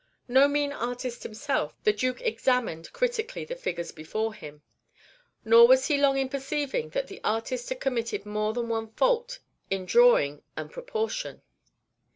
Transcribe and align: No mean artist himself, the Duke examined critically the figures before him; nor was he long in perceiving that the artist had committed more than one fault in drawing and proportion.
No 0.27 0.47
mean 0.47 0.71
artist 0.71 1.21
himself, 1.21 1.75
the 1.83 1.93
Duke 1.93 2.21
examined 2.21 2.91
critically 2.91 3.45
the 3.45 3.55
figures 3.55 3.91
before 3.91 4.33
him; 4.33 4.63
nor 5.45 5.67
was 5.67 5.89
he 5.89 5.97
long 5.99 6.17
in 6.17 6.27
perceiving 6.27 6.89
that 6.89 7.05
the 7.05 7.21
artist 7.23 7.69
had 7.69 7.79
committed 7.81 8.25
more 8.25 8.51
than 8.51 8.67
one 8.67 8.87
fault 8.93 9.37
in 9.69 9.85
drawing 9.85 10.41
and 10.57 10.71
proportion. 10.71 11.43